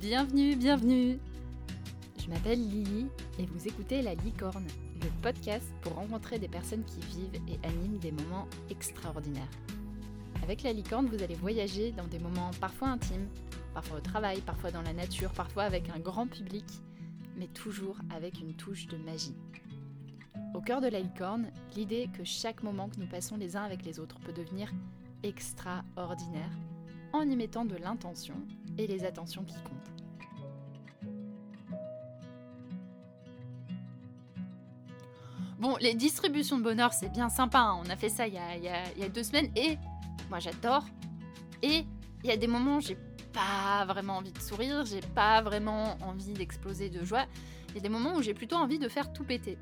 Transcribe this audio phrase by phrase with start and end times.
[0.00, 1.18] Bienvenue, bienvenue
[2.20, 3.08] Je m'appelle Lily
[3.40, 4.68] et vous écoutez La Licorne,
[5.02, 9.50] le podcast pour rencontrer des personnes qui vivent et animent des moments extraordinaires.
[10.44, 13.26] Avec La Licorne, vous allez voyager dans des moments parfois intimes,
[13.74, 16.64] parfois au travail, parfois dans la nature, parfois avec un grand public,
[17.36, 19.34] mais toujours avec une touche de magie.
[20.54, 23.84] Au cœur de La Licorne, l'idée que chaque moment que nous passons les uns avec
[23.84, 24.70] les autres peut devenir
[25.24, 26.52] extraordinaire
[27.12, 28.36] en y mettant de l'intention
[28.78, 29.88] et les attentions qui comptent.
[35.58, 37.58] Bon, les distributions de bonheur, c'est bien sympa.
[37.58, 37.82] hein.
[37.84, 39.76] On a fait ça il y a, deux semaines et
[40.30, 40.84] moi j'adore.
[41.62, 41.84] Et
[42.22, 42.96] il y a des moments où j'ai
[43.32, 47.26] pas vraiment envie de sourire, j'ai pas vraiment envie d'exploser de joie.
[47.70, 49.58] Il y a des moments où j'ai plutôt envie de faire tout péter.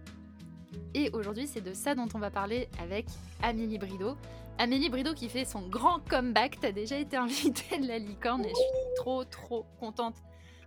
[0.94, 3.06] Et aujourd'hui, c'est de ça dont on va parler avec
[3.42, 4.16] Amélie Brideau.
[4.58, 6.58] Amélie Brideau qui fait son grand comeback.
[6.60, 10.16] T'as déjà été invitée de la licorne et je suis trop trop contente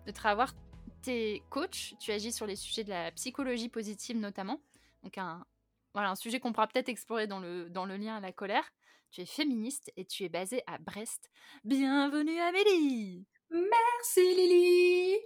[0.06, 0.54] de te revoir.
[1.02, 4.62] T'es coach, tu agis sur les sujets de la psychologie positive notamment.
[5.04, 5.46] Donc un,
[5.94, 8.70] voilà, un sujet qu'on pourra peut-être explorer dans le, dans le lien à la colère.
[9.12, 11.32] Tu es féministe et tu es basée à Brest.
[11.64, 15.18] Bienvenue Amélie Merci Lily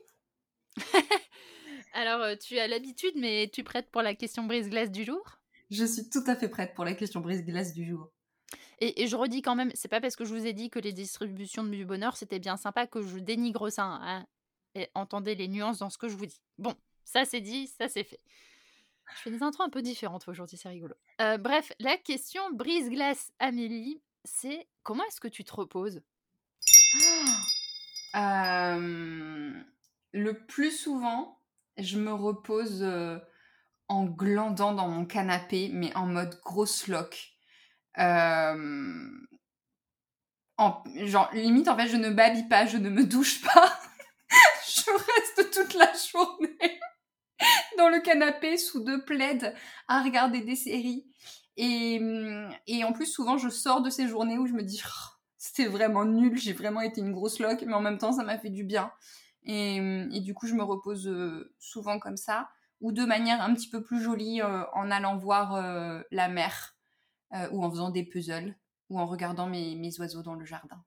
[1.93, 5.39] Alors euh, tu as l'habitude mais tu es prête pour la question brise-glace du jour?
[5.71, 8.09] Je suis tout à fait prête pour la question brise-glace du jour.
[8.79, 10.79] Et, et je redis quand même, c'est pas parce que je vous ai dit que
[10.79, 13.83] les distributions du bonheur c'était bien sympa que je dénigre ça.
[13.85, 14.25] hein.
[14.75, 16.41] Et entendez les nuances dans ce que je vous dis.
[16.57, 18.19] Bon, ça c'est dit, ça c'est fait.
[19.15, 20.95] Je fais des intros un peu différentes aujourd'hui, c'est rigolo.
[21.21, 26.01] Euh, bref, la question brise-glace Amélie, c'est comment est-ce que tu te reposes?
[28.15, 29.51] Euh,
[30.11, 31.39] le plus souvent,
[31.77, 33.19] je me repose euh,
[33.89, 37.33] en glandant dans mon canapé, mais en mode grosse loque.
[37.99, 39.09] Euh,
[40.57, 43.79] en- genre, limite, en fait, je ne babille pas, je ne me douche pas.
[44.67, 46.79] je reste toute la journée
[47.77, 49.53] dans le canapé sous deux plaids
[49.87, 51.05] à regarder des séries.
[51.57, 52.01] Et,
[52.67, 55.67] et en plus, souvent, je sors de ces journées où je me dis, Oh, c'était
[55.67, 58.49] vraiment nul, j'ai vraiment été une grosse loque, mais en même temps, ça m'a fait
[58.49, 58.91] du bien.
[59.45, 62.49] Et, hum, et du coup, je me repose euh, souvent comme ça,
[62.81, 66.75] ou de manière un petit peu plus jolie euh, en allant voir euh, la mer,
[67.33, 68.55] euh, ou en faisant des puzzles,
[68.89, 70.83] ou en regardant mes, mes oiseaux dans le jardin.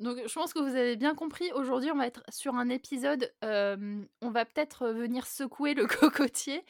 [0.00, 3.30] Donc je pense que vous avez bien compris, aujourd'hui on va être sur un épisode,
[3.44, 6.64] euh, on va peut-être venir secouer le cocotier.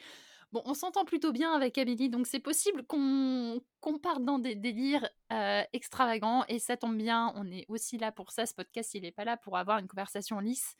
[0.51, 4.55] Bon, on s'entend plutôt bien avec Amélie, donc c'est possible qu'on qu'on parte dans des
[4.55, 8.93] délires euh, extravagants, et ça tombe bien, on est aussi là pour ça, ce podcast
[8.95, 10.75] il n'est pas là pour avoir une conversation lisse.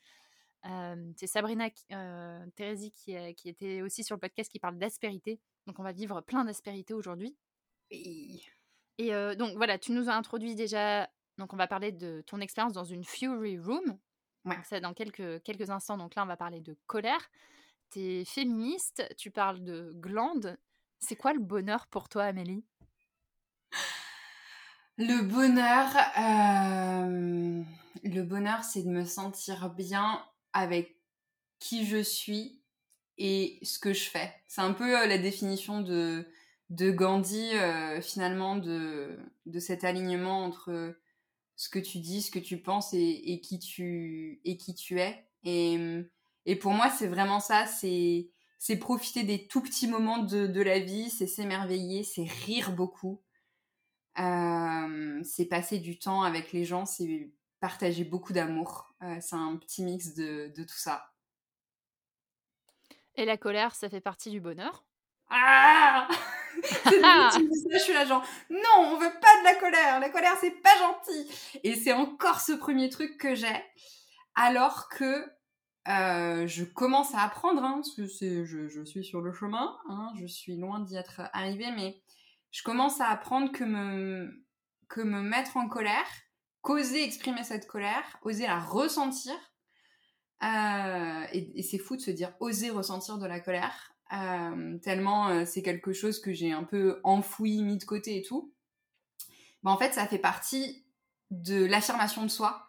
[0.66, 5.40] Euh, c'est Sabrina euh, Thérésie qui, qui était aussi sur le podcast qui parle d'aspérité,
[5.66, 7.36] donc on va vivre plein d'aspérité aujourd'hui.
[7.90, 8.40] Et...
[8.98, 11.10] Et euh, donc voilà, tu nous as introduit déjà.
[11.38, 13.98] Donc on va parler de ton expérience dans une Fury Room.
[14.44, 14.54] Ouais.
[14.54, 15.96] Donc ça dans quelques, quelques instants.
[15.96, 17.30] Donc là, on va parler de colère.
[17.90, 20.58] Tu es féministe, tu parles de glandes.
[20.98, 22.64] C'est quoi le bonheur pour toi, Amélie?
[24.98, 27.62] Le bonheur, euh,
[28.04, 30.98] le bonheur, c'est de me sentir bien avec
[31.58, 32.60] qui je suis
[33.18, 34.32] et ce que je fais.
[34.46, 36.26] C'est un peu euh, la définition de,
[36.70, 40.96] de Gandhi, euh, finalement, de, de cet alignement entre
[41.56, 45.24] ce que tu dis, ce que tu penses et, qui, tu, et qui tu es.
[45.44, 45.78] Et,
[46.46, 50.62] et pour moi, c'est vraiment ça, c'est c'est profiter des tout petits moments de, de
[50.62, 53.20] la vie, c'est s'émerveiller, c'est rire beaucoup.
[54.20, 58.92] Euh, c'est passer du temps avec les gens, c'est partager beaucoup d'amour.
[59.02, 61.12] Euh, c'est un petit mix de, de tout ça.
[63.14, 64.84] Et la colère, ça fait partie du bonheur?
[65.30, 66.08] Ah
[66.62, 69.44] C'est limite, tu me dis ça, je suis là genre non, on veut pas de
[69.44, 71.60] la colère, la colère c'est pas gentil.
[71.64, 73.64] Et c'est encore ce premier truc que j'ai,
[74.34, 75.24] alors que
[75.88, 80.26] euh, je commence à apprendre, hein, parce que je suis sur le chemin, hein, je
[80.26, 82.02] suis loin d'y être arrivée, mais
[82.50, 84.44] je commence à apprendre que me,
[84.88, 86.06] que me mettre en colère,
[86.62, 89.34] qu'oser exprimer cette colère, oser la ressentir,
[90.42, 95.44] euh, et, c'est fou de se dire oser ressentir de la colère, euh, tellement euh,
[95.46, 98.52] c'est quelque chose que j'ai un peu enfoui, mis de côté et tout.
[99.62, 100.84] Bah, en fait, ça fait partie
[101.30, 102.68] de l'affirmation de soi.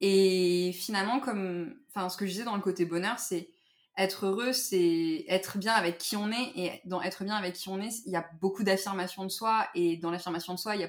[0.00, 3.50] Et finalement, comme, ce que je disais dans le côté bonheur, c'est
[3.98, 6.52] être heureux, c'est être bien avec qui on est.
[6.56, 9.68] Et dans être bien avec qui on est, il y a beaucoup d'affirmation de soi.
[9.74, 10.88] Et dans l'affirmation de soi, il y a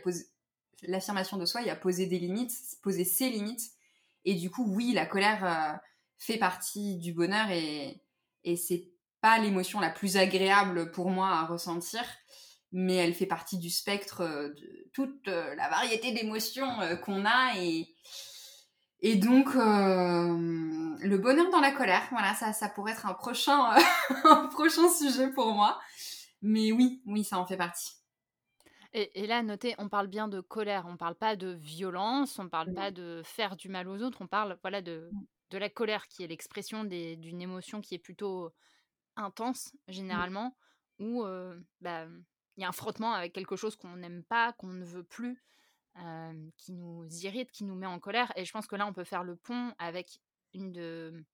[0.84, 3.72] l'affirmation de soi, il y a poser des limites, poser ses limites.
[4.26, 5.78] Et du coup, oui, la colère euh,
[6.18, 8.02] fait partie du bonheur et,
[8.44, 8.90] et c'est
[9.22, 12.04] pas l'émotion la plus agréable pour moi à ressentir,
[12.72, 16.70] mais elle fait partie du spectre euh, de toute euh, la variété d'émotions
[17.04, 17.88] qu'on a et,
[19.02, 23.72] Et donc, le bonheur dans la colère, voilà, ça, ça pourrait être un prochain,
[24.26, 25.80] un prochain sujet pour moi.
[26.42, 28.01] Mais oui, oui, ça en fait partie.
[28.94, 32.74] Et, là, notez, on parle bien de colère, on parle pas de violence, on parle
[32.74, 35.26] pas de faire du mal aux autres, on parle voilà de, mmh.
[35.52, 38.52] de la colère qui est l'expression d'une émotion qui est plutôt
[39.16, 40.58] intense généralement,
[41.00, 41.24] où
[41.80, 42.06] bah,
[42.58, 45.42] il y a un frottement avec quelque chose qu'on n'aime pas, qu'on ne veut plus,
[46.58, 48.32] qui nous irrite, qui nous met en colère.
[48.36, 50.20] Et je pense que là, on peut faire le pont avec
[50.54, 51.26] une de,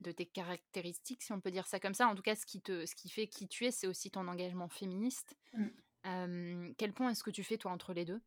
[0.00, 2.06] de tes caractéristiques, si on peut dire ça comme ça.
[2.06, 4.28] En tout cas, ce qui, te, ce qui fait qui tu es, c'est aussi ton
[4.28, 5.36] engagement féministe.
[5.52, 5.66] Mmh.
[6.02, 8.20] Quel pont est-ce que tu fais, toi, entre les deux?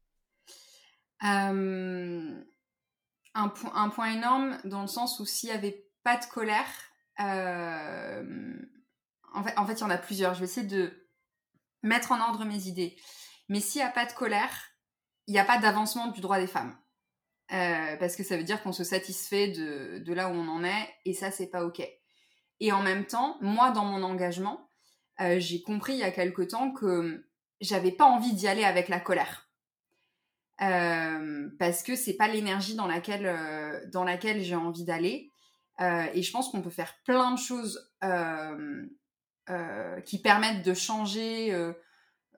[1.20, 2.44] Un,
[3.96, 6.68] point énorme dans le sens où s'il n'y avait pas de colère,
[9.34, 10.34] en fait, il y en a plusieurs.
[10.34, 11.08] Je vais essayer de
[11.81, 12.96] mettre en ordre mes idées.
[13.50, 14.72] Mais s'il n'y a pas de colère,
[15.28, 16.78] il n'y a pas d'avancement du droit des femmes.
[17.48, 20.90] Parce que ça veut dire qu'on se satisfait de, de, là où on en est,
[21.06, 21.81] et ça, c'est pas OK.
[22.60, 24.70] Et en même temps, moi, dans mon engagement,
[25.20, 27.25] j'ai compris il y a quelque temps que
[27.63, 29.50] j'avais pas envie d'y aller avec la colère.
[30.62, 35.31] Euh, parce que c'est pas l'énergie dans laquelle, dans laquelle j'ai envie d'aller.
[35.80, 37.92] et je pense qu'on peut faire plein de choses
[40.06, 41.74] qui permettent de changer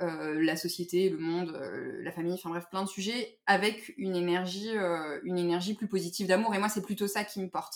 [0.01, 4.17] euh, la société, le monde, euh, la famille, enfin bref, plein de sujets, avec une
[4.17, 6.53] énergie, euh, une énergie plus positive d'amour.
[6.53, 7.75] Et moi, c'est plutôt ça qui me porte.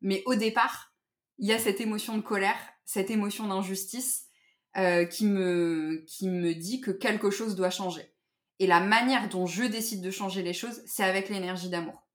[0.00, 0.94] Mais au départ,
[1.38, 2.56] il y a cette émotion de colère,
[2.86, 4.26] cette émotion d'injustice
[4.74, 8.14] qui, me, qui me dit que quelque chose doit changer.
[8.58, 12.06] Et la manière dont je décide de changer les choses, c'est avec l'énergie d'amour.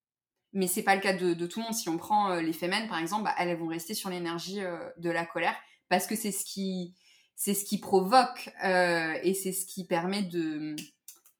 [0.53, 1.73] Mais c'est pas le cas de, tout le monde.
[1.73, 4.61] Si on prend les femmes, par exemple, bah, elles vont rester sur l'énergie
[4.97, 5.55] de la colère
[5.89, 6.95] parce que c'est ce qui
[7.35, 10.75] c'est ce qui provoque euh, et c'est ce qui permet de,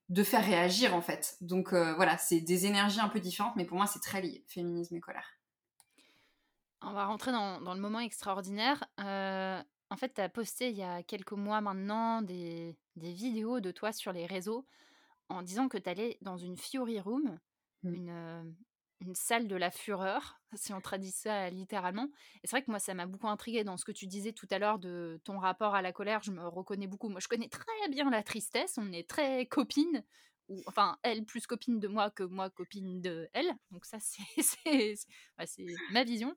[0.09, 1.37] de faire réagir en fait.
[1.41, 4.43] Donc euh, voilà, c'est des énergies un peu différentes, mais pour moi c'est très lié,
[4.47, 5.27] féminisme et colère.
[6.81, 8.83] On va rentrer dans, dans le moment extraordinaire.
[8.99, 13.59] Euh, en fait, tu as posté il y a quelques mois maintenant des, des, vidéos
[13.59, 14.65] de toi sur les réseaux
[15.29, 17.39] en disant que tu allais dans une Fury Room,
[17.83, 17.93] mmh.
[17.93, 18.55] une,
[19.01, 22.09] une salle de la fureur, si on traduit ça littéralement.
[22.43, 24.47] Et c'est vrai que moi, ça m'a beaucoup intrigué dans ce que tu disais tout
[24.51, 26.23] à l'heure de ton rapport à la colère.
[26.23, 27.09] Je me reconnais beaucoup.
[27.09, 28.77] Moi, je connais très bien la tristesse.
[28.77, 30.03] On est très copines.
[30.47, 33.51] Ou, enfin, elle plus copine de moi que moi copine de elle.
[33.71, 33.97] Donc ça,
[34.37, 34.95] c'est
[35.91, 36.35] ma vision.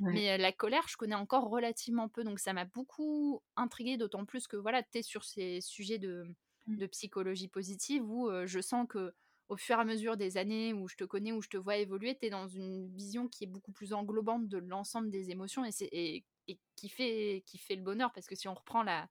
[0.00, 2.22] Mais la colère, je connais encore relativement peu.
[2.22, 6.24] Donc ça m'a beaucoup intrigué, d'autant plus que voilà, tu es sur ces sujets de,
[6.66, 6.76] mmh.
[6.76, 9.12] de psychologie positive où je sens que
[9.48, 11.76] au fur et à mesure des années où je te connais, où je te vois
[11.76, 15.64] évoluer, tu es dans une vision qui est beaucoup plus englobante de l'ensemble des émotions
[15.64, 18.12] et, et, qui, fait, qui fait le bonheur.
[18.12, 19.08] Parce que si on reprend la,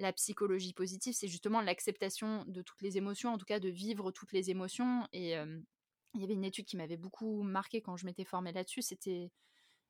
[0.00, 4.10] la psychologie positive, c'est justement l'acceptation de toutes les émotions, en tout cas de vivre
[4.10, 5.06] toutes les émotions.
[5.12, 8.82] Et il y avait une étude qui m'avait beaucoup marqué quand je m'étais formée là-dessus.
[8.82, 9.30] C'était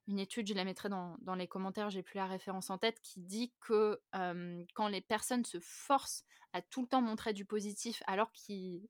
[0.09, 3.21] une étude, je la mettrai dans, les commentaires, j'ai plus la référence en tête, qui
[3.21, 4.01] dit que
[4.75, 8.83] quand les personnes se forcent à tout le temps montrer du positif alors qu'ils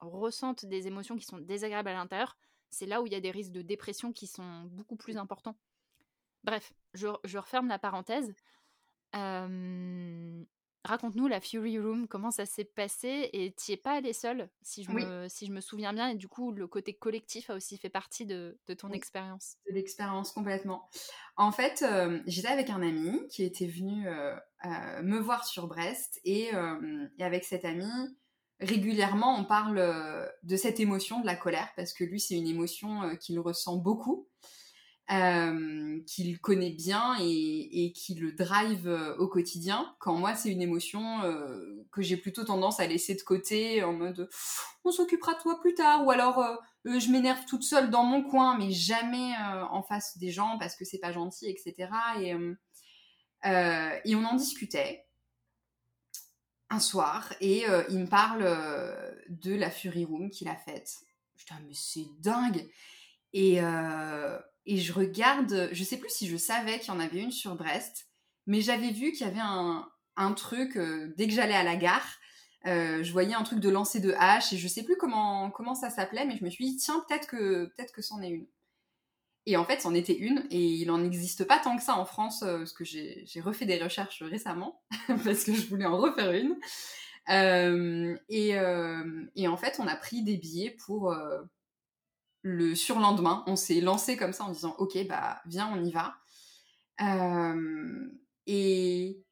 [0.00, 2.36] ressentent des émotions qui sont désagréables à l'intérieur,
[2.68, 5.56] c'est là où il y a des risques de dépression qui sont beaucoup plus importants.
[6.44, 7.06] Bref, je,
[7.36, 8.32] referme la parenthèse.
[10.84, 14.82] Raconte-nous la Fury Room, comment ça s'est passé et tu es pas allée seule, si
[14.82, 17.76] je, me, si je me souviens bien, et du coup le côté collectif a aussi
[17.76, 19.56] fait partie de, ton expérience?
[19.68, 20.88] De l'expérience complètement.
[21.36, 21.84] En fait,
[22.26, 24.06] j'étais avec un ami qui était venu
[25.02, 26.50] me voir sur Brest et,
[27.18, 27.90] et avec cet ami,
[28.58, 33.16] régulièrement, on parle de cette émotion, de la colère, parce que lui, c'est une émotion
[33.16, 34.28] qu'il ressent beaucoup,
[35.12, 38.88] euh, qu'il connaît bien et, qui le drive
[39.18, 39.94] au quotidien.
[39.98, 41.20] Quand moi, c'est une émotion
[41.92, 44.28] que j'ai plutôt tendance à laisser de côté en mode
[44.84, 46.42] on s'occupera de toi plus tard, ou alors
[46.84, 49.32] je m'énerve toute seule dans mon coin, mais jamais
[49.70, 51.90] en face des gens parce que c'est pas gentil, etc.
[54.04, 55.06] Et, on en discutait
[56.70, 60.98] un soir et euh, il me parle euh, de la Fury Room qu'il a faite.
[61.36, 62.70] Je dis, ah, mais c'est dingue!
[63.32, 64.38] Et, euh,
[64.72, 67.56] et je regarde, je sais plus si je savais qu'il y en avait une sur
[67.56, 68.08] Brest,
[68.46, 69.86] mais j'avais vu qu'il y avait un,
[70.34, 70.78] truc,
[71.16, 72.18] dès que j'allais à la gare,
[72.64, 75.90] je voyais un truc de lancer de hache et je sais plus comment, comment ça
[75.90, 78.46] s'appelait, mais je me suis dit, tiens, peut-être que, peut-être que c'en est une.
[79.46, 82.04] Et en fait, c'en était une, et il n'en existe pas tant que ça en
[82.04, 84.82] France, euh, parce que j'ai refait des recherches récemment,
[85.24, 86.56] parce que je voulais en refaire une.
[87.30, 91.14] Euh, euh, et, en fait, on a pris des billets pour
[92.42, 93.44] le surlendemain.
[93.46, 96.16] On s'est lancé comme ça en disant, ok, bah viens, on y va.
[98.46, 99.24] et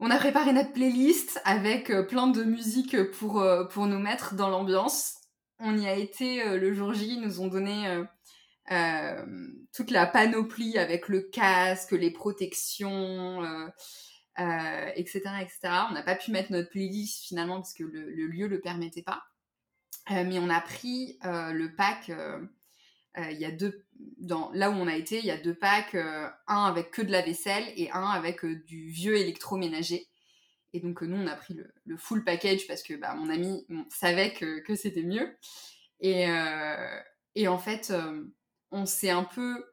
[0.00, 5.16] on a préparé notre playlist avec plein de musique pour, pour nous mettre dans l'ambiance.
[5.58, 8.04] on y a été le jour J, ils nous ont donné
[9.72, 13.42] toute la panoplie avec le casque, les protections,
[14.94, 15.58] etc., etc.
[15.90, 19.02] On n'a pas pu mettre notre playlist finalement parce que le, le lieu le permettait
[19.02, 19.24] pas.
[20.10, 22.10] Mais on a pris le pack
[23.18, 23.84] euh, il y a deux,
[24.18, 27.02] dans, là où on a été, il y a deux packs, euh, un avec que
[27.02, 30.08] de la vaisselle et un avec euh, du vieux électroménager.
[30.72, 34.32] Et donc nous, on a pris le, full package parce que bah, mon ami savait
[34.34, 35.36] que, c'était mieux.
[36.00, 36.28] Et,
[37.48, 37.92] en fait,
[38.70, 39.64] on s'est un peu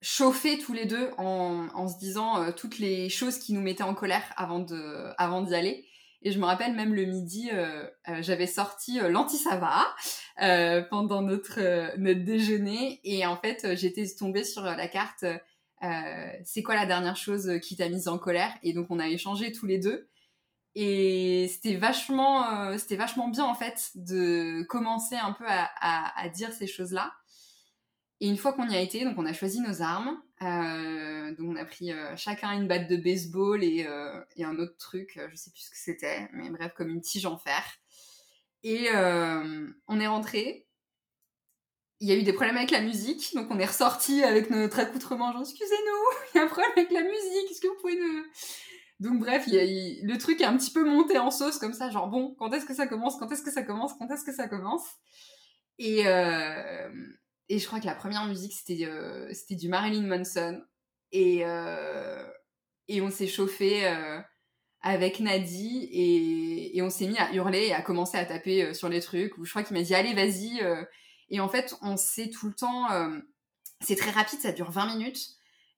[0.00, 4.32] chauffé tous les deux en, se disant toutes les choses qui nous mettaient en colère
[4.36, 4.74] avant d'y
[5.18, 5.84] avant d'y aller.
[6.26, 9.94] Et je me rappelle même le midi, euh, euh, j'avais sorti euh, l'anti-sava
[10.90, 12.98] pendant notre, notre déjeuner.
[13.04, 15.24] Et en fait, j'étais tombée sur la carte
[16.44, 18.52] c'est quoi la dernière chose qui t'a mise en colère?
[18.62, 20.08] Et donc, on a échangé tous les deux.
[20.74, 25.68] Et c'était vachement, c'était vachement bien en fait de commencer un peu à,
[26.18, 27.12] à dire ces choses-là.
[28.20, 30.18] Et une fois qu'on y a été, donc on a choisi nos armes.
[30.42, 34.58] Euh, donc on a pris euh, chacun une batte de baseball et, euh, et un
[34.58, 37.62] autre truc, je sais plus ce que c'était, mais bref, comme une tige en fer.
[38.62, 40.66] Et on est rentré.
[42.00, 44.78] Il y a eu des problèmes avec la musique, donc on est ressorti avec notre
[44.80, 47.98] accoutrement, genre excusez-nous, il y a un problème avec la musique, est-ce que vous pouvez
[47.98, 48.24] nous...
[49.00, 52.34] Donc bref, le truc est un petit peu monté en sauce comme ça, genre bon,
[52.38, 54.84] quand est-ce que ça commence, quand est-ce que ça commence, quand est-ce que ça commence?
[55.78, 56.04] Et,
[57.48, 60.62] et je crois que la première musique, c'était euh, c'était du Marilyn Manson.
[61.12, 62.26] Et, euh,
[62.88, 64.20] et on s'est chauffé euh,
[64.80, 68.88] avec Nadi et, et on s'est mis à hurler et à commencer à taper sur
[68.88, 69.36] les trucs.
[69.38, 70.60] Ou je crois qu'il m'a dit allez, vas-y.
[71.28, 72.88] et en fait, on s'est tout le temps.
[73.80, 75.28] c'est très rapide, ça dure 20 minutes.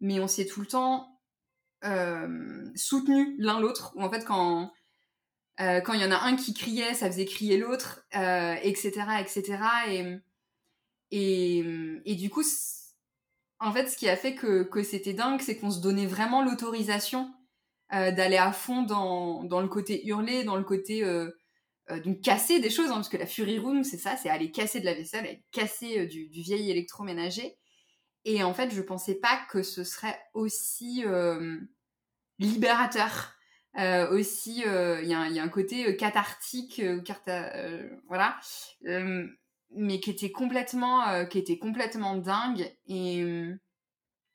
[0.01, 1.21] Mais on s'est tout le temps
[2.77, 3.93] soutenu l'un l'autre.
[3.99, 4.73] En fait, quand.
[5.59, 9.59] quand il y en a un qui criait, ça faisait crier l'autre, etc., etc.
[9.89, 10.21] Et,
[11.11, 11.65] et,
[12.05, 12.43] et du coup,
[13.61, 16.43] en fait, ce qui a fait que, que c'était dingue, c'est qu'on se donnait vraiment
[16.43, 17.33] l'autorisation
[17.93, 21.31] euh, d'aller à fond dans, dans, le côté hurler, dans le côté euh,
[21.91, 24.51] euh, donc casser des choses, hein, parce que la Fury Room, c'est ça, c'est aller
[24.51, 27.57] casser de la vaisselle, aller casser euh, du, du, vieil électroménager.
[28.25, 31.59] Et en fait, je pensais pas que ce serait aussi euh,
[32.41, 33.35] libérateur.
[34.11, 36.83] aussi, il y, a un côté cathartique,
[38.09, 38.37] voilà
[39.75, 41.25] mais qui était complètement, euh,
[42.17, 42.73] dingue.
[42.87, 43.19] Et,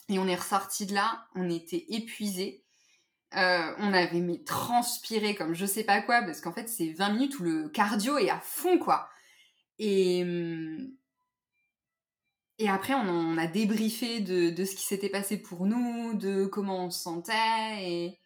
[0.10, 2.64] et on est ressorti de là, on était épuisés.
[3.38, 7.40] Euh, on avait transpiré comme je sais pas quoi, parce qu'en fait, c'est 20 minutes
[7.40, 9.08] où le cardio est à fond, quoi.
[9.80, 10.26] Et,
[12.62, 16.90] et après, on, a débriefé de, ce qui s'était passé pour nous, de comment on
[16.92, 17.34] se sentait.
[17.82, 18.20] Et,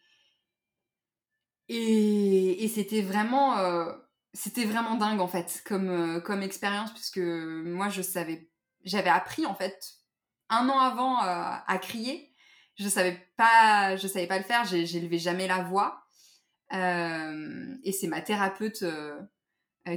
[1.68, 3.56] et, c'était vraiment.
[3.58, 3.92] Euh,
[4.36, 8.50] c'était vraiment dingue en fait comme, euh, comme expérience puisque moi je savais
[8.84, 9.94] j'avais appris en fait
[10.48, 12.32] un an avant euh, à crier.
[12.78, 16.02] Je savais pas je savais pas le faire j'élevais jamais la voix.
[16.72, 18.84] Euh, et c'est ma thérapeute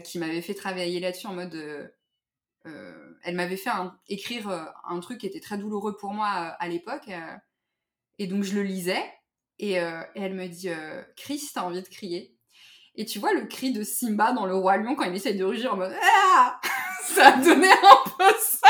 [0.04, 1.92] qui m'avait fait travailler là-dessus en mode
[2.64, 3.72] elle m'avait fait
[4.08, 4.50] écrire
[4.88, 7.10] un truc qui était très douloureux pour moi à l'époque
[8.20, 9.04] et donc je le lisais
[9.58, 10.70] et, et elle me dit
[11.18, 12.39] Chris t'as envie de crier?
[13.00, 15.46] Et tu vois le cri de Simba dans Le Roi Lion quand il essaye de
[15.46, 16.60] rugir en mode ah
[17.06, 18.68] Ça donné un peu ça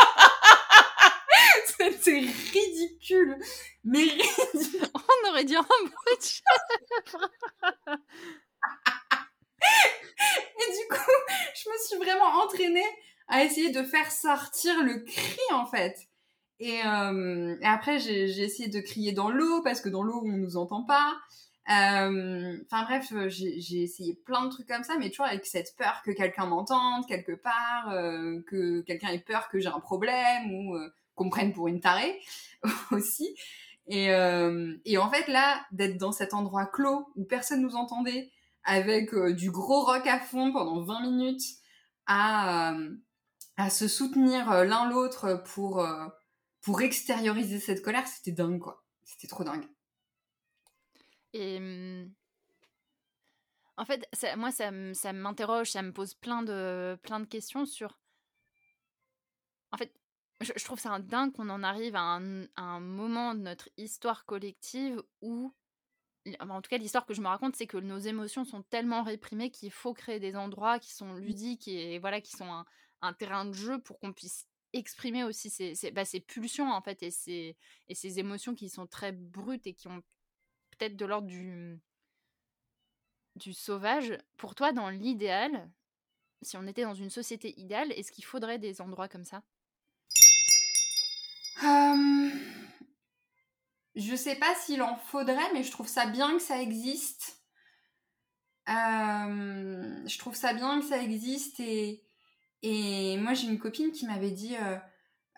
[1.65, 3.39] C'était ridicule
[3.83, 7.27] Mais ridicule On aurait dit un bruit de chèvre
[10.59, 11.11] Et du coup,
[11.55, 12.85] je me suis vraiment entraînée
[13.29, 15.97] à essayer de faire sortir le cri en fait.
[16.59, 20.37] Et, euh, et après, j'ai essayé de crier dans l'eau parce que dans l'eau, on
[20.37, 21.17] nous entend pas.
[21.69, 25.75] Euh, enfin bref, euh, j'ai essayé plein de trucs comme ça, mais toujours avec cette
[25.77, 30.51] peur que quelqu'un m'entende quelque part, euh, que quelqu'un ait peur que j'ai un problème
[30.51, 30.75] ou
[31.13, 32.19] qu'on me prenne pour une tarée
[32.91, 33.35] aussi.
[33.87, 34.07] Et,
[34.85, 38.31] et, en fait là, d'être dans cet endroit clos où personne nous entendait,
[38.63, 41.41] avec du gros rock à fond pendant 20 minutes,
[42.05, 42.75] à,
[43.57, 45.85] à se soutenir l'un l'autre pour,
[46.61, 48.83] pour extérioriser cette colère, c'était dingue quoi.
[49.03, 49.65] C'était trop dingue.
[51.33, 52.11] Et mmh,
[53.77, 57.65] en fait, ça, moi, ça, ça m'interroge, ça me pose plein de, plein de questions
[57.65, 57.99] sur.
[59.71, 59.93] En fait,
[60.41, 65.01] je, trouve ça dingue qu'on en arrive à un, un, moment de notre histoire collective
[65.21, 65.53] où.
[66.41, 69.49] En tout cas, l'histoire que je me raconte, c'est que nos émotions sont tellement réprimées
[69.49, 71.19] qu'il faut créer des endroits qui sont mmh.
[71.19, 72.65] ludiques et voilà, qui sont un,
[73.01, 76.81] un terrain de jeu pour qu'on puisse exprimer aussi ces, ces, bah, ces, pulsions en
[76.81, 77.55] fait et ces,
[77.87, 80.03] et ces émotions qui sont très brutes et qui ont
[80.79, 81.79] peut-être de l'ordre du,
[83.35, 84.17] du sauvage.
[84.37, 85.69] Pour toi, dans l'idéal,
[86.41, 89.43] si on était dans une société idéale, est-ce qu'il faudrait des endroits comme ça?
[93.95, 97.37] Je sais pas s'il en faudrait, mais je trouve ça bien que ça existe.
[98.67, 102.03] Je trouve ça bien que ça existe et,
[102.61, 104.77] et moi j'ai une copine qui m'avait dit euh,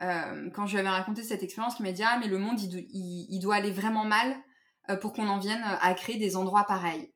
[0.01, 2.59] euh, quand je lui avais raconté cette expérience qui m'a dit ah mais le monde
[2.61, 2.87] il,
[3.29, 4.35] il- doit aller vraiment mal
[5.01, 7.13] pour qu'on en vienne à créer des endroits pareils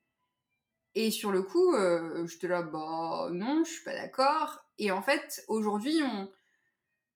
[0.93, 5.01] et sur le coup euh, j'étais là bah non je suis pas d'accord et en
[5.01, 6.29] fait aujourd'hui on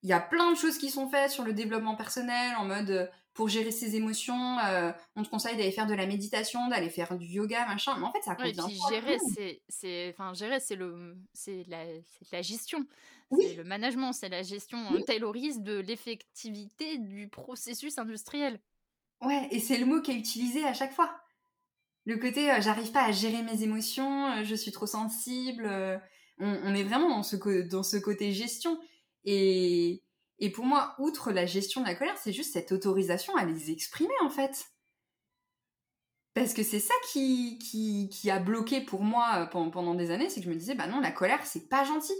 [0.01, 2.89] il y a plein de choses qui sont faites sur le développement personnel en mode
[2.89, 6.89] euh, pour gérer ses émotions euh, on te conseille d'aller faire de la méditation d'aller
[6.89, 10.09] faire du yoga machin mais en fait ça Ouais, et convient puis gérer, c'est, c'est,
[10.09, 12.85] enfin gérer, c'est le, c'est la, c'est la gestion,
[13.31, 13.45] Oui.
[13.49, 15.03] c'est le management, c'est la gestion Oui.
[15.09, 18.59] euh, de l'effectivité du processus industriel.
[19.21, 21.19] Ouais, et c'est le mot qui est utilisé à chaque fois.
[22.05, 25.65] Le côté euh, j'arrive pas à gérer mes émotions, euh, je suis trop sensible.
[25.65, 25.97] euh,
[26.39, 28.79] on, est vraiment dans ce, côté gestion.
[29.25, 30.03] Et,
[30.39, 33.71] et pour moi, outre la gestion de la colère, c'est juste cette autorisation à les
[33.71, 34.65] exprimer en fait.
[36.33, 40.39] Parce que c'est ça qui, qui, a bloqué pour moi pendant, pendant des années, c'est
[40.39, 42.13] que je me disais, bah non, la colère, c'est pas gentil.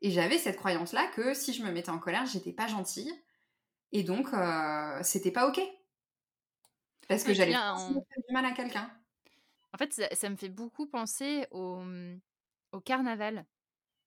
[0.00, 3.12] Et j'avais cette croyance-là que si je me mettais en colère, j'étais pas gentille.
[3.92, 5.60] Et donc, euh, c'était pas ok.
[7.08, 8.90] Parce que j'allais on- faire du mal à quelqu'un.
[9.72, 11.82] en fait, ça, ça me fait beaucoup penser au,
[12.72, 13.46] au carnaval.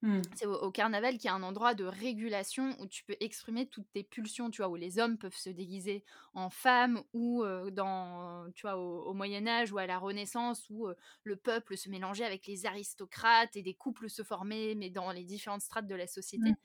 [0.02, 0.22] Hmm.
[0.34, 3.90] C'est au, au carnaval qui est un endroit de régulation où tu peux exprimer toutes
[3.92, 8.50] tes pulsions, tu vois, où les hommes peuvent se déguiser en femmes, ou euh, dans,
[8.54, 11.90] tu vois, au, au Moyen Âge ou à la Renaissance, où euh, le peuple se
[11.90, 15.94] mélangeait avec les aristocrates et des couples se formaient, mais dans les différentes strates de
[15.94, 16.50] la société.
[16.50, 16.56] Mm.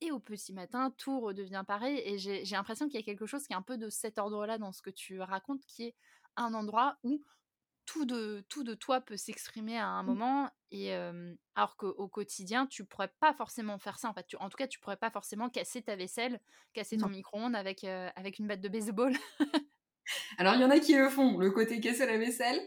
[0.00, 2.00] Et au petit matin, tout redevient pareil.
[2.04, 4.58] Et j'ai l'impression qu'il y a quelque chose qui est un peu de cet ordre-là
[4.58, 5.94] dans ce que tu racontes, qui est
[6.36, 7.22] un endroit où
[7.86, 10.14] tout de, tout de toi peut s'exprimer à un Mm.
[10.14, 14.08] moment, et euh, alors qu'au quotidien, tu pourrais pas forcément faire ça.
[14.08, 16.40] En, fait, tu- en tout cas, tu pourrais pas forcément casser ta vaisselle,
[16.72, 19.12] casser ton micro-ondes avec, euh, avec une batte de baseball.
[20.38, 22.60] Alors, il y en a qui le font, le côté casser la vaisselle.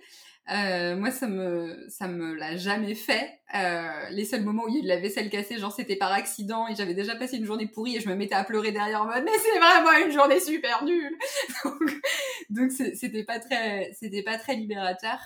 [0.51, 3.39] Euh, moi, ça me, ça me l'a jamais fait.
[3.55, 5.95] Euh, les seuls moments où il y a eu de la vaisselle cassée, genre c'était
[5.95, 8.71] par accident et j'avais déjà passé une journée pourrie et je me mettais à pleurer
[8.73, 11.17] derrière en mode mais c'est vraiment une journée super nulle.
[12.49, 15.17] donc, c'était pas très, c'était pas très libérateur.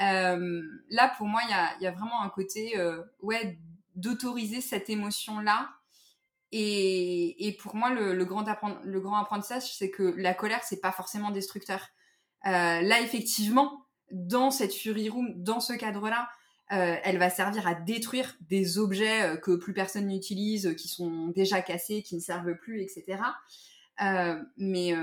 [0.00, 3.58] Euh, là, pour moi, il y a, y a vraiment un côté, euh, ouais,
[3.94, 5.70] d'autoriser cette émotion-là.
[6.52, 8.44] Et, et pour moi, le, le grand,
[8.84, 11.88] le grand apprentissage, c'est que la colère, c'est pas forcément destructeur.
[12.46, 16.28] Euh, là, effectivement, dans cette Fury Room, dans ce cadre-là,
[16.72, 21.28] euh, elle va servir à détruire des objets euh, que plus personne n'utilise, qui sont
[21.28, 23.18] déjà cassés, qui ne servent plus, etc.
[24.02, 24.94] Euh, mais,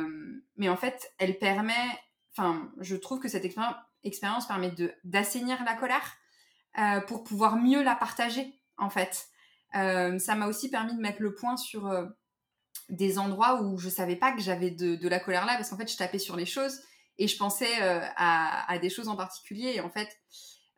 [0.58, 1.74] mais en fait, elle permet,
[2.36, 6.18] enfin, je trouve que cette expéri- expérience permet d'assainir la colère
[7.08, 9.28] pour pouvoir mieux la partager, en fait.
[9.74, 11.90] Ça m'a aussi permis de mettre le point sur
[12.90, 15.78] des endroits où je savais pas que j'avais de, de la colère là, parce qu'en
[15.78, 16.82] fait, je tapais sur les choses
[17.18, 19.74] et je pensais euh, à, des choses en particulier.
[19.76, 20.10] Et en fait,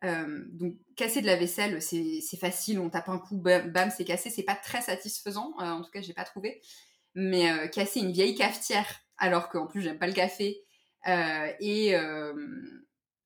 [0.03, 4.05] euh, donc casser de la vaisselle, c'est facile, on tape un coup, bam, bam, c'est
[4.05, 5.53] cassé, c'est pas très satisfaisant.
[5.59, 6.61] Euh, en tout cas, j'ai pas trouvé.
[7.15, 10.63] Mais casser une vieille cafetière, alors qu'en plus j'aime pas le café,
[11.05, 11.95] et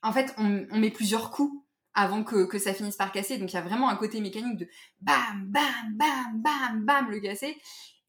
[0.04, 3.38] en fait, on, on met plusieurs coups avant que, que ça finisse par casser.
[3.38, 4.68] Donc il y a vraiment un côté mécanique de
[5.02, 7.58] bam, bam, bam, bam, bam, le casser.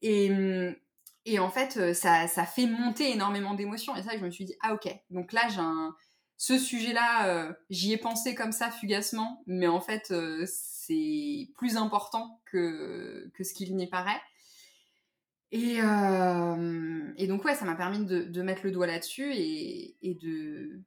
[0.01, 0.75] Et, hum,
[1.25, 3.95] et en fait, euh, ça, fait monter énormément d'émotions.
[3.95, 5.95] Et ça, je me suis dit, ah ok, donc là, j'ai un...
[6.37, 11.77] ce sujet-là, euh, j'y ai pensé comme ça fugacement, mais en fait, euh, c'est plus
[11.77, 14.21] important que, que ce qu'il n'y paraît.
[15.51, 15.81] Et,
[17.27, 20.83] donc, ouais, ça m'a permis de, mettre le doigt là-dessus et, de,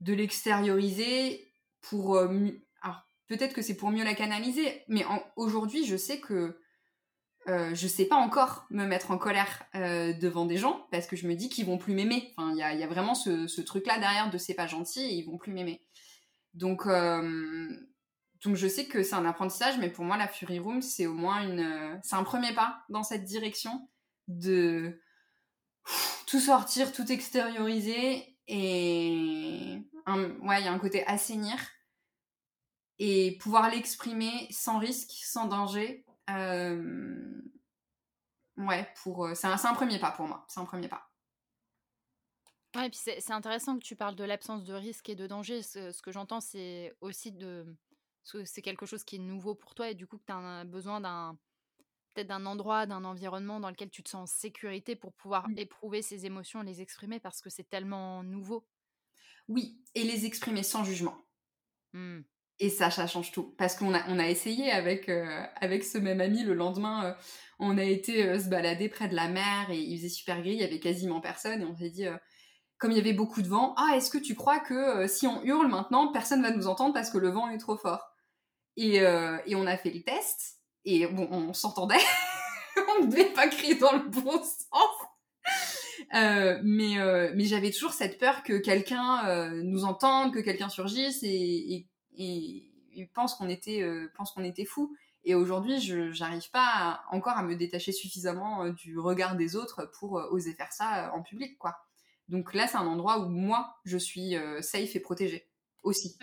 [0.00, 2.18] de l'extérioriser pour.
[2.18, 5.04] alors, peut-être que c'est pour mieux la canaliser, mais
[5.36, 6.58] aujourd'hui, je sais que
[7.48, 11.16] euh, je sais pas encore me mettre en colère euh, devant des gens parce que
[11.16, 12.32] je me dis qu'ils vont plus m'aimer.
[12.36, 15.36] Enfin, il y a, vraiment ce, truc-là derrière de c'est pas gentil et ils vont
[15.36, 15.82] plus m'aimer.
[16.54, 17.68] Donc, euh,
[18.44, 21.14] donc je sais que c'est un apprentissage, mais pour moi, la Fury Room, c'est au
[21.14, 23.88] moins une, euh, c'est un premier pas dans cette direction
[24.28, 25.00] de
[26.26, 31.56] tout sortir, tout extérioriser et ouais, il y a un côté assainir
[32.98, 36.04] et pouvoir l'exprimer sans risque, sans danger.
[36.30, 37.42] Euh,
[38.56, 40.44] ouais, pour euh, c'est un, un premier pas pour moi.
[40.48, 41.10] C'est un premier pas.
[42.74, 45.62] Ouais, et puis c'est intéressant que tu parles de l'absence de risque et de danger.
[45.62, 47.76] Ce, ce que j'entends, c'est aussi de.
[48.44, 51.00] C'est quelque chose qui est nouveau pour toi et du coup que tu as besoin
[51.00, 51.38] d'un.
[52.14, 55.58] Peut-être d'un endroit, d'un environnement dans lequel tu te sens en sécurité pour pouvoir Mm.
[55.58, 58.68] éprouver ces émotions, les exprimer parce que c'est tellement nouveau.
[59.48, 61.26] Oui, et les exprimer sans jugement.
[61.92, 62.24] Hmm.
[62.60, 63.54] Et ça, ça change tout.
[63.58, 65.10] Parce qu'on a, on a essayé avec,
[65.56, 67.16] avec ce même ami le lendemain.
[67.58, 70.60] on a été se balader près de la mer et il faisait super gris, il
[70.60, 71.62] y avait quasiment personne.
[71.62, 72.06] Et on s'est dit,
[72.78, 75.42] comme il y avait beaucoup de vent, ah, est-ce que tu crois que si on
[75.42, 78.14] hurle maintenant, personne va nous entendre parce que le vent est trop fort?
[78.76, 80.60] Et, et on a fait le test.
[80.84, 81.96] Et bon, on s'entendait.
[82.76, 84.90] on ne devait pas crier dans le bon sens.
[86.14, 90.68] Euh, mais euh, mais j'avais toujours cette peur que quelqu'un euh, nous entende, que quelqu'un
[90.68, 92.70] surgisse et, et, et,
[93.14, 93.84] pense qu'on était
[94.34, 94.96] qu'on était fou.
[95.24, 100.12] Et aujourd'hui, je j'arrive pas encore à me détacher suffisamment du regard des autres pour
[100.30, 101.76] oser faire ça en public, quoi.
[102.28, 105.48] Donc là, c'est un endroit où moi, je suis safe et protégée
[105.82, 106.16] aussi.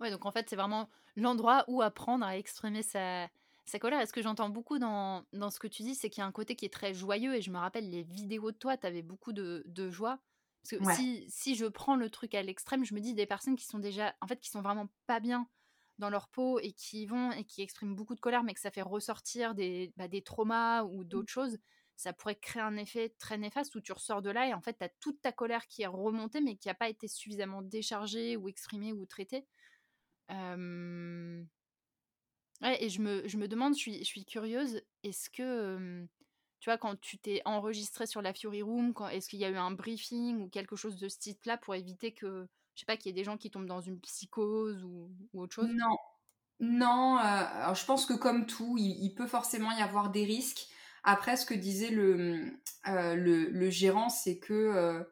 [0.00, 3.28] Ouais, donc en fait, c'est vraiment l'endroit où apprendre à exprimer sa,
[3.64, 4.00] sa colère.
[4.00, 6.26] Et ce que j'entends beaucoup dans, dans, ce que tu dis, c'est qu'il y a
[6.26, 7.34] un côté qui est très joyeux.
[7.34, 10.18] Et je me rappelle les vidéos de toi, tu avais beaucoup de, de, joie.
[10.68, 13.56] Parce que si, si je prends le truc à l'extrême, je me dis des personnes
[13.56, 15.48] qui sont déjà, en fait, qui sont vraiment pas bien
[15.98, 18.70] dans leur peau et qui vont et qui expriment beaucoup de colère, mais que ça
[18.70, 21.04] fait ressortir des, bah, des traumas ou mmh.
[21.04, 21.58] d'autres choses,
[21.96, 24.76] ça pourrait créer un effet très néfaste où tu ressors de là et en fait,
[24.78, 28.36] tu as toute ta colère qui est remontée, mais qui n'a pas été suffisamment déchargée
[28.36, 29.46] ou exprimée ou traitée.
[30.30, 31.42] Euh...
[32.62, 36.06] Ouais, et je me, je me demande, je suis, je suis curieuse, est-ce que,
[36.60, 39.56] tu vois, quand tu t'es enregistré sur la Fury Room, est-ce qu'il y a eu
[39.56, 43.06] un briefing ou quelque chose de ce type-là pour éviter que, je sais pas, qu'il
[43.06, 45.68] y ait des gens qui tombent dans une psychose ou, autre chose?
[45.74, 45.96] Non.
[46.58, 50.68] Non, alors je pense que comme tout, il, peut forcément y avoir des risques.
[51.04, 55.06] Après, ce que disait le, le, le, gérant, c'est que,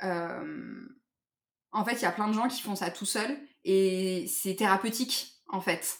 [0.00, 4.54] en fait, il y a plein de gens qui font ça tout seuls et c'est
[4.54, 5.98] thérapeutique, en fait.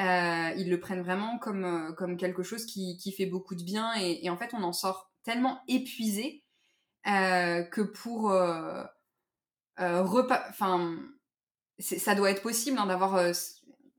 [0.00, 4.28] Euh, ils le prennent vraiment comme, euh, quelque chose qui, fait beaucoup de bien et,
[4.28, 6.42] en fait on en sort tellement épuisé
[7.06, 8.32] euh, que pour
[9.78, 10.98] enfin
[11.78, 13.20] ça doit être possible hein, d'avoir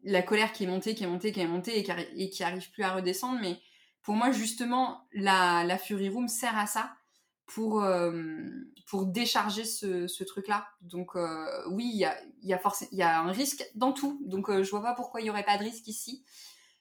[0.03, 2.43] la colère qui est montée, qui est montée, qui est montée et qui, et qui
[2.43, 3.57] arrive plus à redescendre mais
[4.01, 6.93] pour moi justement la, la Fury Room sert à ça
[7.45, 8.11] pour, euh,
[8.87, 10.67] pour décharger ce, ce truc-là.
[10.81, 14.21] Donc euh, oui, il y a, y, a y a un risque dans tout.
[14.25, 16.23] Donc euh, je vois pas pourquoi il y aurait pas de risque ici.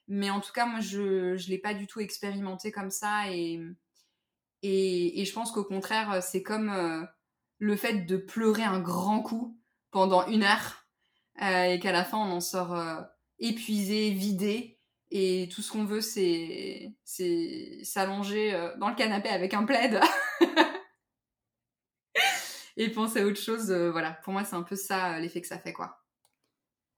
[0.09, 3.31] Mais en tout cas, moi, je ne l'ai pas du tout expérimenté comme ça.
[3.31, 3.61] Et,
[4.63, 7.09] et, et je pense qu'au contraire, c'est comme
[7.59, 9.59] le fait de pleurer un grand coup
[9.91, 10.87] pendant une heure
[11.41, 12.79] et qu'à la fin, on en sort
[13.39, 14.79] épuisé, vidé.
[15.11, 16.93] Et tout ce qu'on veut, c'est
[17.83, 20.01] s'allonger dans le canapé avec un plaid
[22.77, 23.71] et penser à autre chose.
[23.71, 26.01] Euh, voilà, pour moi, c'est un peu ça euh, l'effet que ça fait, quoi.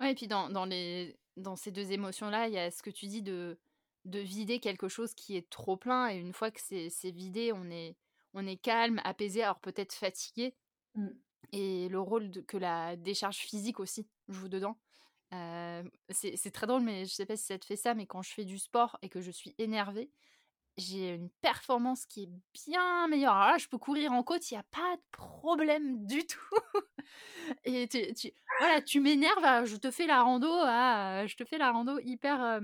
[0.00, 2.90] Ouais, et puis dans, dans, les, dans ces deux émotions-là, il y a ce que
[2.90, 3.58] tu dis de,
[4.04, 6.08] de vider quelque chose qui est trop plein.
[6.08, 7.96] Et une fois que c'est vidé, on est,
[8.34, 10.54] on est calme, apaisé, alors peut-être fatigué.
[10.94, 11.08] Mm.
[11.52, 14.76] Et le rôle de, que la décharge physique aussi joue dedans.
[16.10, 18.32] C'est très drôle, mais je sais pas si ça te fait ça, mais quand je
[18.32, 20.10] fais du sport et que je suis énervée,
[20.76, 22.30] j'ai une performance qui est
[22.66, 23.32] bien meilleure.
[23.32, 26.38] Alors là, je peux courir en côte, il n'y a pas de problème du tout.
[27.64, 31.58] et tu, voilà, tu m'énerves, ah, je te fais la rando, ah, je te fais
[31.58, 32.60] la rando hyper,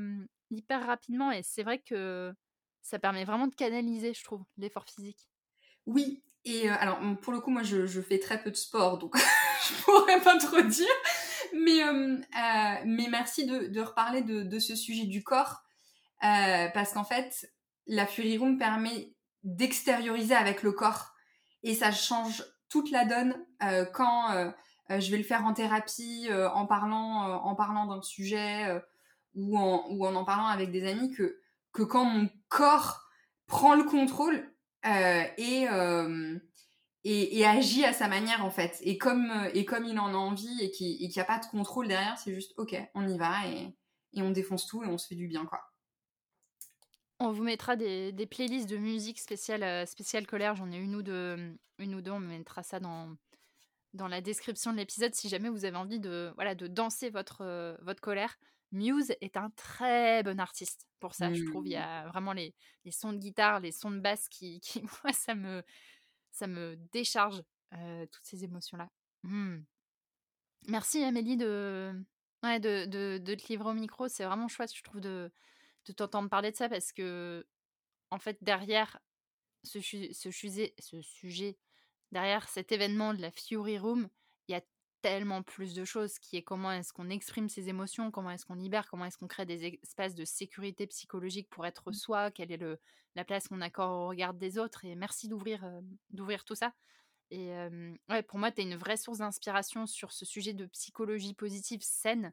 [0.51, 1.33] hyper rapidement.
[1.33, 2.33] Et c'est vrai que
[2.83, 5.29] ça permet vraiment de canaliser, je trouve, l'effort physique.
[5.87, 9.17] Oui, et alors pour le coup, moi, je, je, fais très peu de sport, donc
[9.69, 10.87] je pourrais pas trop dire.
[11.55, 12.19] Mais, euh,
[12.87, 15.63] mais merci de, de reparler de, de, ce sujet du corps,
[16.25, 17.51] euh, parce qu'en fait,
[17.87, 21.13] la Fury Room permet d'extérioriser avec le corps
[21.63, 24.51] et ça change toute la donne euh, quand euh,
[24.91, 28.83] euh, je vais le faire en thérapie, en parlant, en parlant d'un sujet
[29.35, 31.39] ou en, ou, en, en parlant avec des amis que,
[31.73, 33.03] que quand mon corps
[33.47, 34.51] prend le contrôle
[34.85, 35.67] et,
[37.05, 40.17] et, et, agit à sa manière en fait et comme, et comme il en a
[40.17, 43.47] envie et qu'il n'y a pas de contrôle derrière, c'est juste ok, on y va
[43.49, 43.75] et,
[44.15, 45.61] et on défonce tout et on se fait du bien quoi.
[47.25, 50.57] On vous mettra des, des playlists de musique spéciale, euh, spéciale colère.
[50.57, 51.57] J'en ai une ou deux.
[51.79, 52.11] Une ou deux.
[52.11, 53.17] On mettra ça dans,
[53.95, 57.43] dans la description de l'épisode si jamais vous avez envie de, voilà, de danser votre,
[57.43, 58.37] euh, votre colère.
[58.73, 61.67] Muse est un très bon artiste pour ça, je trouve.
[61.69, 61.83] Il y mmh.
[61.83, 65.37] a vraiment les, les, sons de guitare, les sons de basse qui, qui moi, ça
[65.37, 65.63] me,
[66.33, 67.43] ça me décharge
[68.11, 68.91] toutes ces émotions-là.
[69.23, 69.61] Mmh.
[70.69, 71.93] Merci Amélie de,
[72.43, 74.09] de, de, te livrer au micro.
[74.09, 75.33] C'est vraiment chouette, je trouve, de,
[75.87, 77.47] de t'entendre parler de ça parce que,
[78.11, 78.99] en fait, derrière
[79.65, 81.57] ce, ce, ce sujet,
[82.11, 84.09] derrière cet événement de la Fury Room,
[84.49, 84.63] il y a
[85.03, 88.55] tellement plus de choses qui est comment est-ce qu'on exprime ses émotions, comment est-ce qu'on
[88.55, 91.95] libère, comment est-ce qu'on crée des espaces de sécurité psychologique pour être mmh.
[91.95, 92.79] soi, quelle est le,
[93.15, 94.85] la place qu'on accorde au regard des autres.
[94.85, 95.67] Et merci d'ouvrir
[96.11, 96.73] d'ouvrir tout ça.
[97.31, 97.51] Et
[98.11, 101.81] ouais, pour moi, tu es une vraie source d'inspiration sur ce sujet de psychologie positive
[101.83, 102.33] saine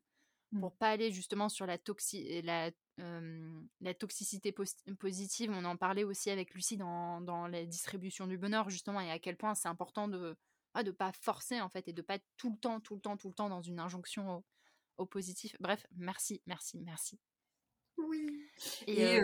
[0.52, 0.60] mmh.
[0.60, 4.54] pour pas aller justement sur la, toxi la, la toxicité
[5.00, 5.52] positive.
[5.54, 9.20] On en parlait aussi avec Lucie dans, dans la distribution du bonheur, justement, et à
[9.20, 10.36] quel point c'est important de
[10.76, 13.18] ne pas forcer, en fait, et de pas être tout le temps, tout le temps,
[13.18, 14.46] tout le temps dans une injonction au,
[14.98, 15.56] au positif.
[15.60, 17.20] Bref, merci, merci, merci.
[17.98, 18.48] Oui.
[18.88, 19.20] Et,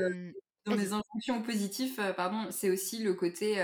[0.66, 3.64] dans les injonctions positives, pardon, c'est aussi le côté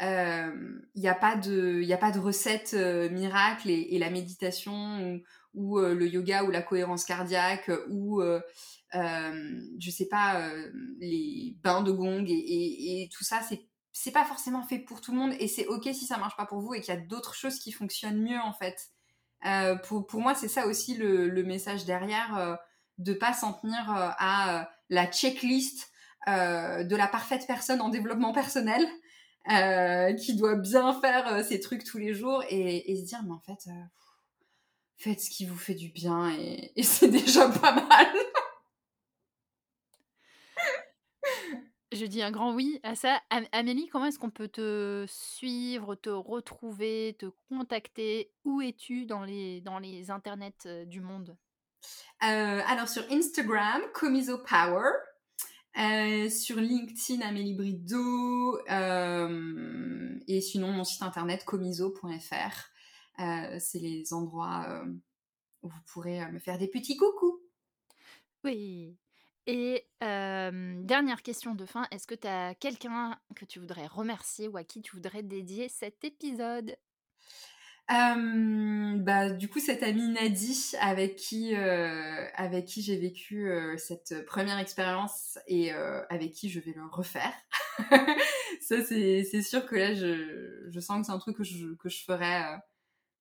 [0.00, 5.20] il n'y a pas de il a pas de recette miracle et, la méditation
[5.54, 8.20] ou, le yoga ou la cohérence cardiaque ou
[8.92, 10.50] je sais pas
[10.98, 15.18] les bains de gong et, tout ça c'est c'est pas forcément fait pour tout le
[15.18, 17.34] monde et c'est ok si ça marche pas pour vous et qu'il y a d'autres
[17.34, 18.90] choses qui fonctionnent mieux en fait
[19.84, 22.58] pour, pour moi c'est ça aussi le, message derrière
[22.98, 25.90] de pas s'en tenir à la checklist
[26.26, 28.86] de la parfaite personne en développement personnel
[29.50, 33.32] euh, qui doit bien faire euh, ses trucs tous les jours et, se dire mais
[33.32, 33.84] en fait euh,
[34.98, 38.06] faites ce qui vous fait du bien et, c'est déjà pas mal.
[41.92, 43.20] Je dis un grand oui à ça.
[43.52, 48.32] Amélie, comment est-ce qu'on peut te suivre, te retrouver, te contacter?
[48.44, 51.36] Où es-tu dans les, dans les internets du monde?
[52.20, 54.90] Alors sur Instagram, Comiso Power.
[55.78, 58.58] Euh, sur LinkedIn, Amélie Brideau.
[58.70, 62.70] Euh, et sinon, mon site internet, comiso.fr.
[63.20, 64.84] Euh, c'est les endroits
[65.62, 67.40] où vous pourrez me faire des petits coucous.
[68.44, 68.96] Oui.
[69.46, 74.56] Et dernière question de fin, est-ce que tu as quelqu'un que tu voudrais remercier ou
[74.56, 76.76] à qui tu voudrais dédier cet épisode?
[77.88, 81.54] Bah, du coup, cette amie Nadie avec qui,
[82.66, 87.34] qui j'ai vécu cette première expérience et avec qui je vais le refaire.
[88.60, 91.88] Ça, c'est sûr que là, je, je sens que c'est un truc que je, que
[91.88, 92.44] je ferai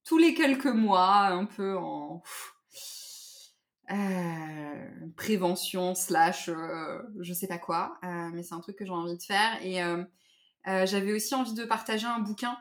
[0.04, 2.22] tous les quelques mois, un peu en
[5.16, 6.50] prévention slash
[7.20, 8.00] je sais pas quoi.
[8.34, 9.64] mais c'est un truc que j'ai envie de faire.
[9.64, 9.82] Et
[10.86, 12.58] j'avais aussi envie de partager un bouquin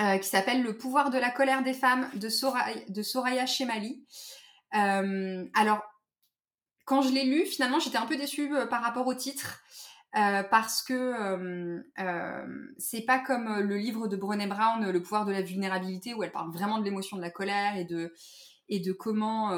[0.00, 4.04] euh, qui s'appelle Le pouvoir de la colère des femmes de Soraya, Shemali.
[4.76, 5.82] Euh, alors,
[6.84, 9.60] quand je l'ai lu, finalement, j'étais un peu déçue euh, par rapport au titre.
[10.12, 11.82] parce que
[12.78, 16.32] c'est pas comme le livre de Brené Brown, Le pouvoir de la vulnérabilité, où elle
[16.32, 19.50] parle vraiment de l'émotion de la colère et de comment,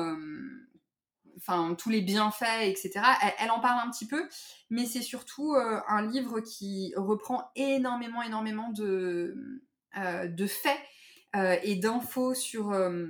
[1.40, 3.00] enfin, tous les bienfaits, etc.
[3.38, 4.29] Elle, en parle un petit peu,
[4.70, 9.61] mais c'est surtout un livre qui reprend énormément, énormément de,
[9.96, 10.79] euh, de faits
[11.35, 13.09] euh, et d'infos sur euh,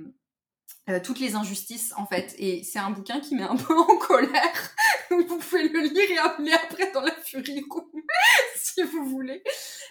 [1.03, 2.33] toutes les injustices en fait.
[2.39, 4.73] Et c'est un bouquin qui met un peu en colère.
[5.11, 7.63] vous pouvez le lire et amener après dans la furie
[8.55, 9.43] si vous voulez.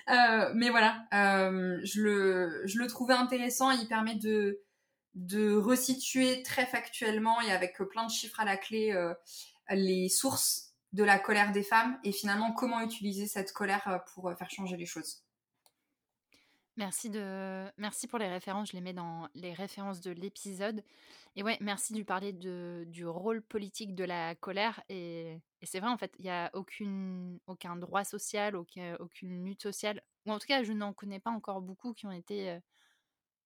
[0.09, 3.71] mais voilà, je, le, je le trouvais intéressant.
[3.71, 4.61] Il permet de,
[5.15, 8.95] de resituer très factuellement et avec plein de chiffres à la clé
[9.71, 14.51] les sources de la colère des femmes et finalement comment utiliser cette colère pour faire
[14.51, 15.25] changer les choses.
[16.77, 17.71] Merci, de...
[17.77, 20.83] merci pour les références, je les mets dans les références de l'épisode.
[21.37, 24.83] Et ouais, merci de parler de, du rôle politique de la colère.
[24.89, 29.63] Et, c'est vrai, en fait, il n'y a aucune, aucun droit social, aucun, aucune lutte
[29.63, 32.61] sociale, ou en tout cas, je n'en connais pas encore beaucoup qui ont été euh,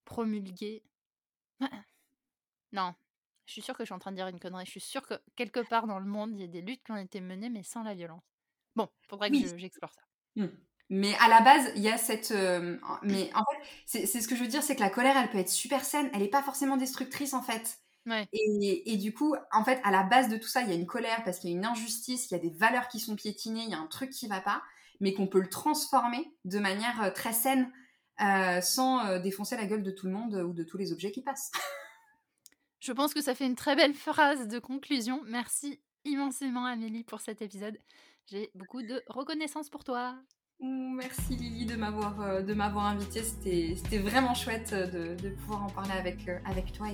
[0.04, 0.84] promulgués.
[2.72, 2.94] Non,
[3.46, 4.64] je suis sûre que je suis en train de dire une connerie.
[4.66, 6.92] Je suis sûre que quelque part dans le monde, il y a des luttes qui
[6.92, 8.22] ont été menées, mais sans la violence.
[8.76, 10.02] Bon, faudrait que j'explore ça.
[10.36, 10.46] Mmh.
[10.90, 12.30] Mais à la base, il y a cette.
[12.30, 15.30] Euh, mais en fait, c'est ce que je veux dire, c'est que la colère, elle
[15.30, 16.10] peut être super saine.
[16.12, 17.78] Elle n'est pas forcément destructrice, en fait.
[18.32, 20.74] Et, et, du coup, en fait, à la base de tout ça, il y a
[20.74, 23.16] une colère parce qu'il y a une injustice, il y a des valeurs qui sont
[23.16, 24.62] piétinées, il y a un truc qui va pas,
[25.00, 27.72] mais qu'on peut le transformer de manière euh, très saine,
[28.20, 31.22] euh, sans défoncer la gueule de tout le monde ou de tous les objets qui
[31.22, 31.50] passent.
[32.80, 35.22] Je pense que ça fait une très belle phrase de conclusion.
[35.26, 37.78] Merci immensément, Amélie, pour cet épisode.
[38.26, 40.16] J'ai beaucoup de reconnaissance pour toi.
[40.60, 43.22] Merci Lily de m'avoir euh, de m'avoir invité.
[43.22, 46.86] C'était vraiment chouette euh, de, pouvoir en parler avec euh, avec toi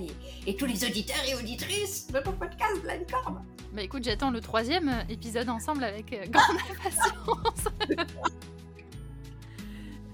[0.45, 3.45] et, tous les auditeurs et auditrices de ton podcast La Licorne.
[3.73, 7.67] Bah écoute, j'attends le troisième épisode ensemble avec grande impatience.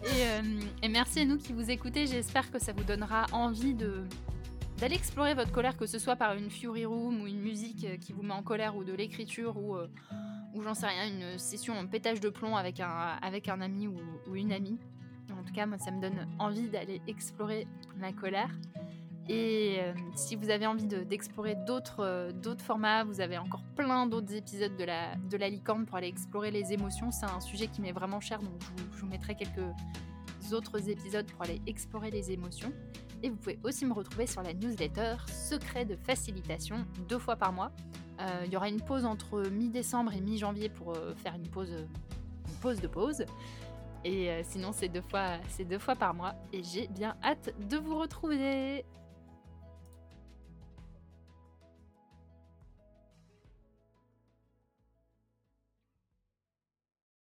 [0.03, 2.07] et, et, merci à nous qui vous écoutez.
[2.07, 4.03] J'espère que ça vous donnera envie de
[4.77, 8.13] d'aller explorer votre colère, que ce soit par une Fury Room ou une musique qui
[8.13, 9.75] vous met en colère ou de l'écriture ou
[10.57, 13.88] ou j'en sais rien, une session en pétage de plomb avec un, avec un ami
[13.88, 14.79] ou, une amie.
[15.31, 18.49] En tout cas, moi, ça me donne envie d'aller explorer ma colère.
[19.29, 24.05] Et euh, si vous avez envie d'explorer d'autres euh, d'autres formats, vous avez encore plein
[24.05, 27.11] d'autres épisodes de la, de la licorne pour aller explorer les émotions.
[27.11, 28.53] C'est un sujet qui m'est vraiment cher, donc
[28.93, 32.71] je vous, mettrai quelques autres épisodes pour aller explorer les émotions.
[33.21, 37.51] Et vous pouvez aussi me retrouver sur la newsletter Secret de facilitation deux fois par
[37.51, 37.71] mois.
[38.21, 41.85] Euh, il y aura une pause entre mi-décembre et mi-janvier pour faire une pause,
[42.61, 43.25] pause de pause.
[44.05, 45.03] Et sinon, c'est deux,
[45.65, 46.33] deux fois par mois.
[46.53, 48.85] Et j'ai bien hâte de vous retrouver.